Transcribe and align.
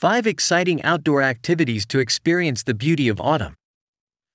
5 0.00 0.26
exciting 0.26 0.82
outdoor 0.82 1.20
activities 1.20 1.84
to 1.84 1.98
experience 1.98 2.62
the 2.62 2.72
beauty 2.72 3.06
of 3.06 3.20
autumn. 3.20 3.54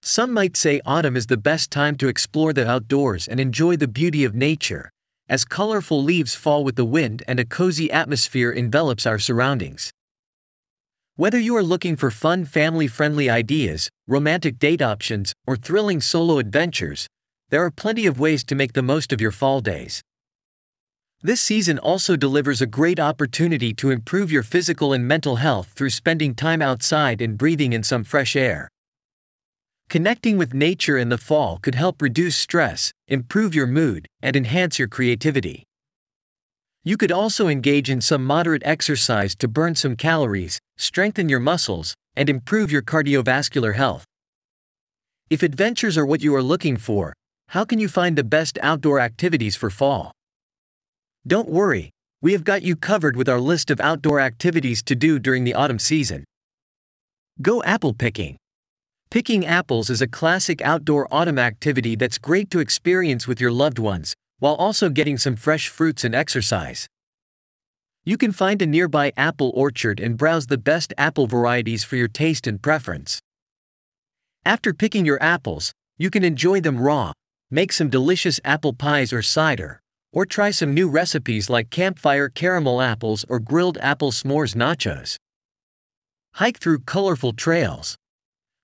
Some 0.03 0.31
might 0.31 0.55
say 0.55 0.79
autumn 0.85 1.17
is 1.17 1.26
the 1.26 1.38
best 1.38 1.71
time 1.71 1.96
to 1.96 2.07
explore 2.07 2.53
the 2.53 2.69
outdoors 2.69 3.28
and 3.28 3.39
enjoy 3.39 3.75
the 3.75 3.88
beauty 3.88 4.23
of 4.23 4.36
nature, 4.36 4.91
as 5.28 5.43
colorful 5.43 6.04
leaves 6.04 6.36
fall 6.36 6.63
with 6.63 6.75
the 6.75 6.86
wind 6.86 7.23
and 7.28 7.39
a 7.39 7.46
cozy 7.46 7.91
atmosphere 7.91 8.51
envelops 8.51 9.08
our 9.08 9.17
surroundings. 9.17 9.90
Whether 11.15 11.40
you 11.40 11.58
are 11.58 11.63
looking 11.63 11.95
for 11.95 12.12
fun 12.12 12.45
family 12.45 12.86
friendly 12.86 13.27
ideas, 13.27 13.90
romantic 14.08 14.59
date 14.59 14.83
options, 14.83 15.33
or 15.47 15.55
thrilling 15.55 16.00
solo 16.00 16.38
adventures, 16.38 17.08
there 17.50 17.66
are 17.66 17.72
plenty 17.72 18.05
of 18.05 18.20
ways 18.20 18.44
to 18.44 18.54
make 18.54 18.73
the 18.73 18.84
most 18.84 19.12
of 19.12 19.20
your 19.20 19.32
fall 19.32 19.62
days. 19.62 20.04
This 21.26 21.41
season 21.41 21.80
also 21.80 22.16
delivers 22.16 22.62
a 22.62 22.67
great 22.67 22.99
opportunity 22.99 23.73
to 23.81 23.90
improve 23.90 24.31
your 24.31 24.44
physical 24.44 24.94
and 24.94 25.08
mental 25.08 25.38
health 25.38 25.70
through 25.76 25.90
spending 25.90 26.36
time 26.36 26.62
outside 26.62 27.20
and 27.20 27.36
breathing 27.36 27.73
in 27.73 27.81
some 27.81 28.04
fresh 28.04 28.36
air. 28.36 28.70
Connecting 29.90 30.38
with 30.38 30.53
nature 30.53 31.00
in 31.00 31.09
the 31.09 31.17
fall 31.17 31.58
could 31.58 31.73
help 31.73 32.00
reduce 32.00 32.36
stress, 32.36 32.91
improve 33.08 33.55
your 33.55 33.66
mood, 33.66 34.05
and 34.22 34.36
enhance 34.36 34.77
your 34.77 34.88
creativity. 34.88 35.64
You 36.84 36.95
could 36.95 37.12
also 37.12 37.48
engage 37.48 37.89
in 37.89 38.02
some 38.02 38.23
moderate 38.23 38.62
exercise 38.64 39.34
to 39.38 39.48
burn 39.48 39.73
some 39.73 39.95
calories, 39.95 40.59
strengthen 40.78 41.28
your 41.28 41.39
muscles, 41.39 41.95
and 42.16 42.30
improve 42.30 42.72
your 42.72 42.84
cardiovascular 42.84 43.73
health. 43.73 44.05
If 45.31 45.42
adventures 45.42 45.98
are 45.98 46.05
what 46.05 46.22
you 46.22 46.36
are 46.36 46.44
looking 46.44 46.78
for, 46.78 47.14
how 47.48 47.66
can 47.66 47.80
you 47.80 47.88
find 47.88 48.16
the 48.16 48.23
best 48.23 48.59
outdoor 48.62 49.00
activities 49.00 49.55
for 49.55 49.72
fall? 49.72 50.12
Don't 51.28 51.50
worry, 51.50 51.90
we 52.22 52.34
have 52.34 52.44
got 52.44 52.62
you 52.62 52.76
covered 52.76 53.16
with 53.16 53.28
our 53.28 53.40
list 53.40 53.72
of 53.72 53.82
outdoor 53.82 54.20
activities 54.20 54.84
to 54.84 54.96
do 54.96 55.18
during 55.18 55.44
the 55.44 55.56
autumn 55.56 55.80
season. 55.80 56.23
Go 57.42 57.64
apple 57.64 57.95
picking. 57.95 58.38
Picking 59.09 59.44
apples 59.44 59.90
is 59.90 60.04
a 60.04 60.08
classic 60.08 60.62
outdoor 60.62 61.08
autumn 61.12 61.40
activity 61.40 61.95
that's 61.95 62.20
great 62.20 62.52
to 62.52 62.59
experience 62.59 63.28
with 63.28 63.42
your 63.42 63.52
loved 63.52 63.80
ones, 63.80 64.14
while 64.38 64.54
also 64.56 64.90
getting 64.90 65.17
some 65.17 65.36
fresh 65.36 65.67
fruits 65.67 66.04
and 66.04 66.14
exercise. 66.14 66.86
You 68.04 68.17
can 68.17 68.32
find 68.32 68.62
a 68.62 68.67
nearby 68.67 69.12
apple 69.17 69.52
orchard 69.56 70.00
and 70.00 70.17
browse 70.17 70.45
the 70.45 70.60
best 70.60 70.94
apple 70.95 71.26
varieties 71.26 71.84
for 71.84 71.95
your 71.95 72.08
taste 72.08 72.45
and 72.45 72.62
preference. 72.62 73.20
After 74.45 74.76
picking 74.76 75.06
your 75.06 75.22
apples, 75.23 75.72
you 75.98 76.12
can 76.12 76.23
enjoy 76.23 76.62
them 76.62 76.78
raw, 76.78 77.14
make 77.50 77.73
some 77.73 77.89
delicious 77.89 78.39
apple 78.45 78.73
pies 78.73 79.12
or 79.12 79.23
cider, 79.23 79.82
or 80.16 80.25
try 80.25 80.49
some 80.49 80.73
new 80.73 80.89
recipes 80.89 81.49
like 81.49 81.69
campfire 81.69 82.30
caramel 82.30 82.81
apples 82.81 83.25
or 83.30 83.39
grilled 83.39 83.77
apple 83.80 84.11
s'mores 84.11 84.55
nachos. 84.55 85.17
Hike 86.35 86.58
through 86.58 86.80
colorful 86.80 87.33
trails. 87.33 87.95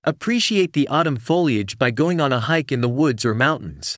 Appreciate 0.02 0.72
the 0.72 0.88
autumn 0.88 1.16
foliage 1.16 1.78
by 1.78 1.92
going 1.92 2.20
on 2.20 2.32
a 2.32 2.40
hike 2.40 2.72
in 2.72 2.80
the 2.80 2.88
woods 2.88 3.24
or 3.24 3.34
mountains. 3.34 3.94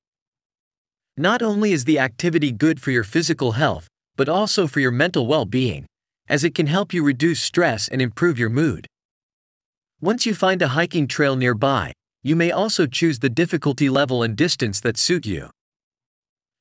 Not 1.17 1.43
only 1.43 1.73
is 1.73 1.85
the 1.85 1.99
activity 1.99 2.53
good 2.53 2.81
for 2.81 2.91
your 2.91 3.05
physical 3.05 3.53
health, 3.53 3.87
but 4.17 4.29
also 4.29 4.67
for 4.67 4.81
your 4.81 4.91
mental 4.91 5.27
well 5.27 5.45
being, 5.45 5.87
as 6.29 6.45
it 6.45 6.55
can 6.55 6.67
help 6.67 6.93
you 6.93 7.05
reduce 7.05 7.41
stress 7.41 7.89
and 7.89 8.03
improve 8.03 8.39
your 8.39 8.51
mood. 8.51 8.87
Once 10.01 10.27
you 10.27 10.35
find 10.35 10.61
a 10.61 10.69
hiking 10.69 11.07
trail 11.07 11.37
nearby, 11.37 11.93
you 12.23 12.35
may 12.35 12.51
also 12.51 12.87
choose 12.87 13.21
the 13.21 13.31
difficulty 13.31 13.89
level 13.89 14.23
and 14.23 14.37
distance 14.37 14.81
that 14.81 14.97
suit 14.99 15.25
you. 15.25 15.49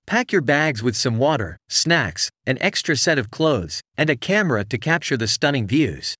Pack 0.06 0.32
your 0.32 0.42
bags 0.42 0.84
with 0.84 0.96
some 0.96 1.18
water, 1.18 1.58
snacks, 1.70 2.30
an 2.46 2.58
extra 2.62 2.96
set 2.98 3.18
of 3.18 3.32
clothes, 3.32 3.82
and 3.98 4.10
a 4.10 4.16
camera 4.16 4.66
to 4.66 4.78
capture 4.78 5.16
the 5.16 5.28
stunning 5.28 5.66
views. 5.66 6.16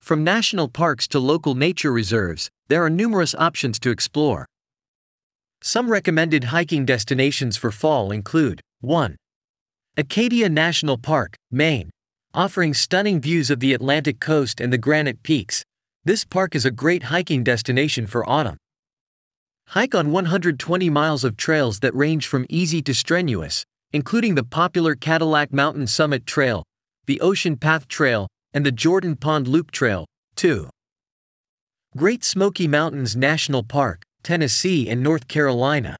From 0.00 0.24
national 0.24 0.68
parks 0.68 1.06
to 1.08 1.18
local 1.18 1.54
nature 1.54 1.92
reserves, 1.92 2.50
there 2.68 2.82
are 2.82 2.90
numerous 2.90 3.34
options 3.34 3.78
to 3.80 3.90
explore. 3.90 4.46
Some 5.62 5.90
recommended 5.90 6.44
hiking 6.44 6.86
destinations 6.86 7.58
for 7.58 7.70
fall 7.70 8.10
include 8.10 8.62
1. 8.80 9.16
Acadia 9.98 10.48
National 10.48 10.96
Park, 10.96 11.36
Maine. 11.50 11.90
Offering 12.32 12.72
stunning 12.72 13.20
views 13.20 13.50
of 13.50 13.60
the 13.60 13.74
Atlantic 13.74 14.20
coast 14.20 14.60
and 14.60 14.72
the 14.72 14.78
Granite 14.78 15.22
Peaks, 15.22 15.64
this 16.04 16.24
park 16.24 16.54
is 16.54 16.64
a 16.64 16.70
great 16.70 17.04
hiking 17.04 17.44
destination 17.44 18.06
for 18.06 18.26
autumn. 18.26 18.56
Hike 19.70 19.94
on 19.94 20.10
120 20.10 20.90
miles 20.90 21.22
of 21.22 21.36
trails 21.36 21.78
that 21.78 21.94
range 21.94 22.26
from 22.26 22.44
easy 22.48 22.82
to 22.82 22.92
strenuous, 22.92 23.64
including 23.92 24.34
the 24.34 24.42
popular 24.42 24.96
Cadillac 24.96 25.52
Mountain 25.52 25.86
Summit 25.86 26.26
Trail, 26.26 26.64
the 27.06 27.20
Ocean 27.20 27.56
Path 27.56 27.86
Trail, 27.86 28.26
and 28.52 28.66
the 28.66 28.72
Jordan 28.72 29.14
Pond 29.14 29.46
Loop 29.46 29.70
Trail, 29.70 30.06
2. 30.34 30.68
Great 31.96 32.24
Smoky 32.24 32.66
Mountains 32.66 33.14
National 33.14 33.62
Park, 33.62 34.02
Tennessee 34.24 34.90
and 34.90 35.04
North 35.04 35.28
Carolina. 35.28 35.94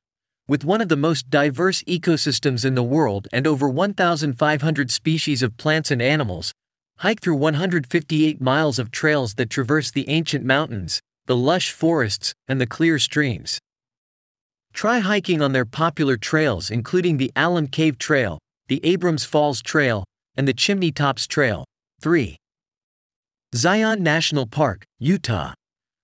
With 0.48 0.64
one 0.64 0.80
of 0.80 0.88
the 0.88 0.96
most 0.96 1.30
diverse 1.30 1.84
ecosystems 1.84 2.64
in 2.64 2.74
the 2.74 2.82
world 2.82 3.28
and 3.32 3.46
over 3.46 3.68
1,500 3.68 4.90
species 4.90 5.44
of 5.44 5.56
plants 5.56 5.92
and 5.92 6.02
animals, 6.02 6.52
hike 6.96 7.20
through 7.20 7.36
158 7.36 8.40
miles 8.40 8.80
of 8.80 8.90
trails 8.90 9.34
that 9.34 9.48
traverse 9.48 9.92
the 9.92 10.08
ancient 10.08 10.44
mountains, 10.44 11.00
the 11.30 11.36
lush 11.36 11.70
forests, 11.70 12.34
and 12.48 12.60
the 12.60 12.66
clear 12.66 12.98
streams. 12.98 13.60
Try 14.72 14.98
hiking 14.98 15.40
on 15.40 15.52
their 15.52 15.64
popular 15.64 16.16
trails, 16.16 16.72
including 16.72 17.18
the 17.18 17.30
Alum 17.36 17.68
Cave 17.68 17.98
Trail, 17.98 18.40
the 18.66 18.84
Abrams 18.84 19.24
Falls 19.24 19.62
Trail, 19.62 20.02
and 20.36 20.48
the 20.48 20.52
Chimney 20.52 20.90
Tops 20.90 21.28
Trail. 21.28 21.64
3. 22.00 22.36
Zion 23.54 24.02
National 24.02 24.44
Park, 24.44 24.82
Utah. 24.98 25.54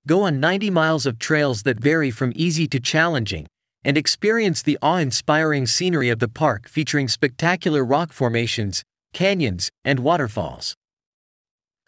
Go 0.07 0.23
on 0.23 0.39
90 0.39 0.71
miles 0.71 1.07
of 1.07 1.19
trails 1.19 1.65
that 1.65 1.81
vary 1.81 2.13
from 2.13 2.33
easy 2.37 2.69
to 2.69 2.79
challenging, 2.79 3.49
and 3.83 3.99
experience 3.99 4.63
the 4.63 4.79
awe 4.81 4.99
inspiring 4.99 5.67
scenery 5.67 6.09
of 6.09 6.21
the 6.21 6.29
park 6.29 6.69
featuring 6.69 7.09
spectacular 7.09 7.85
rock 7.85 8.13
formations, 8.13 8.85
canyons, 9.13 9.71
and 9.85 9.99
waterfalls. 9.99 10.77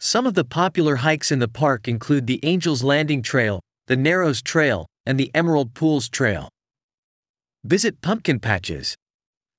Some 0.01 0.25
of 0.25 0.33
the 0.33 0.45
popular 0.45 0.97
hikes 0.97 1.29
in 1.29 1.39
the 1.39 1.49
park 1.49 1.89
include 1.89 2.25
the 2.25 2.39
Angels 2.43 2.83
Landing 2.83 3.21
Trail, 3.21 3.59
the 3.87 3.97
Narrows 3.97 4.41
Trail, 4.41 4.87
and 5.05 5.19
the 5.19 5.29
Emerald 5.35 5.73
Pools 5.73 6.07
Trail. 6.07 6.47
Visit 7.65 7.99
pumpkin 7.99 8.39
patches. 8.39 8.95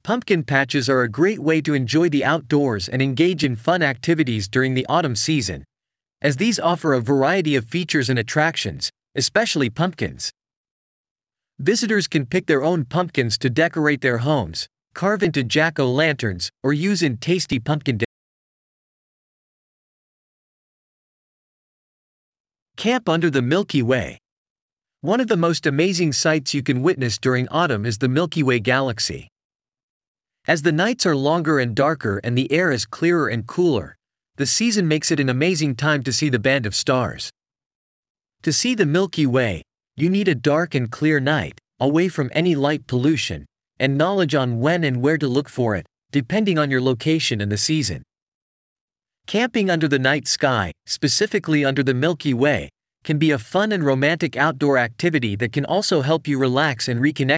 Pumpkin 0.03 0.43
patches 0.43 0.89
are 0.89 1.03
a 1.03 1.11
great 1.11 1.41
way 1.41 1.61
to 1.61 1.75
enjoy 1.75 2.09
the 2.09 2.25
outdoors 2.25 2.89
and 2.89 3.03
engage 3.03 3.45
in 3.45 3.55
fun 3.55 3.83
activities 3.83 4.49
during 4.49 4.73
the 4.73 4.87
autumn 4.89 5.15
season, 5.15 5.62
as 6.23 6.39
these 6.39 6.59
offer 6.59 6.95
a 6.95 7.03
variety 7.03 7.55
of 7.55 7.67
features 7.67 8.09
and 8.09 8.19
attractions, 8.19 8.89
especially 9.15 9.69
pumpkins. 9.69 10.31
Visitors 11.59 12.09
can 12.09 12.25
pick 12.25 12.47
their 12.47 12.65
own 12.65 12.87
pumpkins 12.87 13.37
to 13.37 13.51
decorate 13.51 14.01
their 14.01 14.19
homes, 14.19 14.67
carve 14.95 15.22
into 15.22 15.45
jack 15.45 15.78
o' 15.78 15.93
lanterns, 15.93 16.49
or 16.62 16.72
use 16.72 17.03
in 17.03 17.19
tasty 17.19 17.59
pumpkin 17.59 17.99
Camp 22.80 23.10
under 23.10 23.28
the 23.28 23.42
Milky 23.42 23.82
Way. 23.82 24.16
One 25.02 25.20
of 25.20 25.28
the 25.28 25.36
most 25.36 25.66
amazing 25.66 26.14
sights 26.14 26.54
you 26.54 26.62
can 26.62 26.80
witness 26.80 27.18
during 27.18 27.46
autumn 27.48 27.84
is 27.84 27.98
the 27.98 28.08
Milky 28.08 28.42
Way 28.42 28.58
galaxy. 28.58 29.28
As 30.48 30.62
the 30.62 30.72
nights 30.72 31.04
are 31.04 31.14
longer 31.14 31.58
and 31.58 31.76
darker 31.76 32.22
and 32.24 32.38
the 32.38 32.50
air 32.50 32.72
is 32.72 32.86
clearer 32.86 33.28
and 33.28 33.46
cooler, 33.46 33.96
the 34.36 34.46
season 34.46 34.88
makes 34.88 35.10
it 35.10 35.20
an 35.20 35.28
amazing 35.28 35.76
time 35.76 36.02
to 36.04 36.10
see 36.10 36.30
the 36.30 36.38
band 36.38 36.64
of 36.64 36.74
stars. 36.74 37.28
To 38.44 38.50
see 38.50 38.74
the 38.74 38.86
Milky 38.86 39.26
Way, 39.26 39.60
you 39.97 40.08
need 40.08 40.28
a 40.28 40.34
dark 40.34 40.74
and 40.74 40.91
clear 40.91 41.20
night, 41.20 41.58
away 41.80 42.08
from 42.08 42.30
any 42.32 42.54
light 42.54 42.86
pollution, 42.86 43.44
and 43.78 43.98
knowledge 43.98 44.34
on 44.34 44.58
when 44.58 44.84
and 44.84 45.02
where 45.02 45.18
to 45.18 45.28
look 45.28 45.50
for 45.50 45.76
it, 45.76 45.84
depending 46.12 46.58
on 46.58 46.70
your 46.70 46.80
location 46.80 47.42
and 47.42 47.52
the 47.52 47.58
season. 47.58 48.03
Camping 49.30 49.71
under 49.71 49.86
the 49.86 50.00
night 50.00 50.27
sky, 50.27 50.72
specifically 50.86 51.65
under 51.65 51.84
the 51.84 51.94
Milky 51.94 52.34
Way, 52.34 52.68
can 53.04 53.16
be 53.16 53.30
a 53.30 53.38
fun 53.38 53.71
and 53.71 53.84
romantic 53.84 54.36
outdoor 54.36 54.77
activity 54.77 55.36
that 55.36 55.53
can 55.53 55.65
also 55.66 56.00
help 56.00 56.27
you 56.27 56.36
relax 56.36 56.88
and 56.88 56.98
reconnect 57.00 57.28